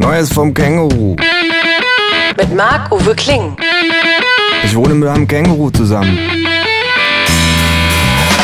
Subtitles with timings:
[0.00, 1.14] Neues vom Känguru.
[2.38, 3.54] Mit Marc-Uwe Kling.
[4.64, 6.18] Ich wohne mit einem Känguru zusammen.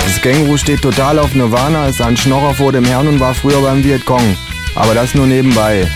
[0.05, 3.63] Das Känguru steht total auf Nirvana, ist ein Schnorrer vor dem Herrn und war früher
[3.63, 4.37] beim Vietcong.
[4.75, 5.89] Aber das nur nebenbei.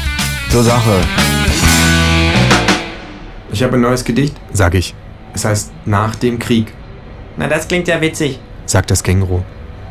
[0.49, 1.03] Zur Sache.
[3.53, 4.95] Ich habe ein neues Gedicht, sag ich.
[5.35, 6.73] Es heißt Nach dem Krieg.
[7.37, 8.41] Na, das klingt ja witzig.
[8.65, 9.43] sagt das Känguru.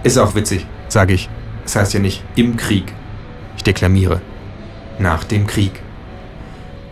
[0.02, 1.30] Ist auch witzig, sage ich.
[1.64, 2.92] Es heißt ja nicht im Krieg.
[3.56, 4.20] Ich deklamiere.
[5.00, 5.72] Nach dem Krieg.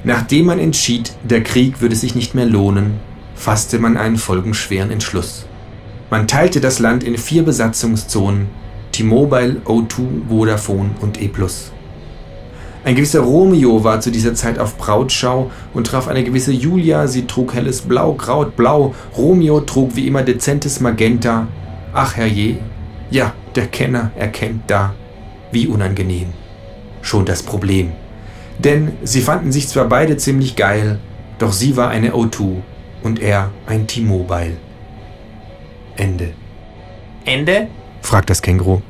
[0.06, 3.02] Nachdem man entschied, der Krieg würde sich nicht mehr lohnen,
[3.36, 5.46] fasste man einen folgenschweren Entschluss.
[6.10, 8.48] Man teilte das Land in vier Besatzungszonen,
[8.94, 11.30] T-Mobile, O2, Vodafone und E+.
[12.86, 17.08] Ein gewisser Romeo war zu dieser Zeit auf Brautschau und traf eine gewisse Julia.
[17.08, 18.96] Sie trug helles Blau, Kraut, Blau.
[19.18, 21.48] Romeo trug wie immer dezentes Magenta.
[21.94, 22.60] Ach herrje,
[23.12, 24.94] ja, der Kenner erkennt da.
[25.52, 26.47] Wie unangenehm.
[27.08, 27.94] Schon das Problem.
[28.60, 31.00] Denn sie fanden sich zwar beide ziemlich geil,
[31.40, 32.58] doch sie war eine O2
[33.02, 34.58] und er ein T-Mobile.
[35.96, 36.34] Ende.
[37.24, 37.68] Ende?
[38.02, 38.82] fragt das Känguru.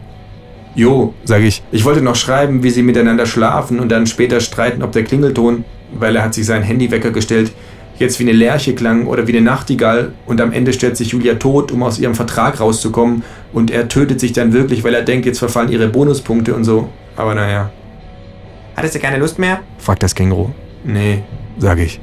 [0.74, 1.62] Jo, sag ich.
[1.72, 5.64] Ich wollte noch schreiben, wie sie miteinander schlafen und dann später streiten, ob der Klingelton,
[5.94, 7.52] weil er hat sich seinen Handywecker gestellt,
[8.00, 11.36] jetzt wie eine Lerche klang oder wie eine Nachtigall und am Ende stellt sich Julia
[11.36, 13.22] tot, um aus ihrem Vertrag rauszukommen
[13.54, 16.90] und er tötet sich dann wirklich, weil er denkt, jetzt verfallen ihre Bonuspunkte und so.
[17.16, 17.70] Aber naja.
[18.78, 19.60] Hattest du keine Lust mehr?
[19.80, 20.52] fragt das Känguru.
[20.84, 21.24] Nee,
[21.58, 22.00] sag ich,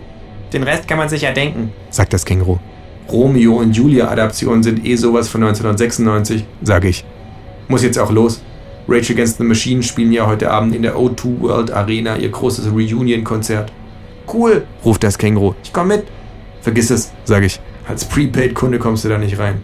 [0.52, 1.72] Den Rest kann man sich ja denken.
[1.90, 2.58] sagt das Känguru.
[3.10, 7.04] Romeo und Julia Adaptionen sind eh sowas von 1996, sag ich.
[7.68, 8.42] Muss jetzt auch los.
[8.88, 12.70] Rage Against the Machine spielen ja heute Abend in der O2 World Arena ihr großes
[12.72, 13.72] Reunion-Konzert.
[14.30, 15.54] Cool, ruft das Känguru.
[15.62, 16.04] Ich komm mit.
[16.60, 17.60] Vergiss es, sag ich.
[17.86, 19.62] Als Prepaid-Kunde kommst du da nicht rein.